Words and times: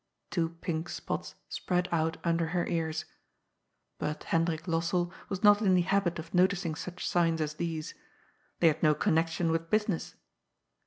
Two 0.31 0.49
pink 0.61 0.89
spots 0.89 1.35
spread 1.47 1.87
out 1.91 2.17
under 2.23 2.47
her 2.47 2.65
ears. 2.65 3.05
But 3.99 4.23
Hendrik 4.23 4.63
Lossell 4.67 5.11
was 5.29 5.43
not 5.43 5.61
in 5.61 5.75
the 5.75 5.83
habit 5.83 6.17
of 6.17 6.33
noticing 6.33 6.73
such 6.73 7.07
signs 7.07 7.39
as 7.39 7.53
these. 7.53 7.93
They 8.61 8.67
had 8.69 8.81
no 8.81 8.95
connection 8.95 9.51
with 9.51 9.69
business. 9.69 10.15